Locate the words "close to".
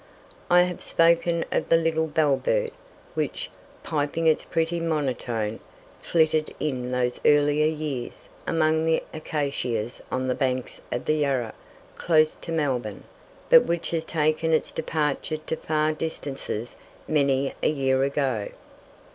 11.99-12.51